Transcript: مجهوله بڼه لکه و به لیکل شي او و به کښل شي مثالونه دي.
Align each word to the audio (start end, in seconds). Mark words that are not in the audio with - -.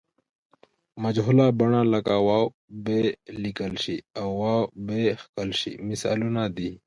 مجهوله 1.03 1.45
بڼه 1.59 1.81
لکه 1.93 2.15
و 2.27 2.29
به 2.85 2.97
لیکل 3.43 3.73
شي 3.83 3.97
او 4.21 4.29
و 4.41 4.43
به 4.85 4.97
کښل 5.23 5.49
شي 5.59 5.73
مثالونه 5.89 6.43
دي. 6.57 6.71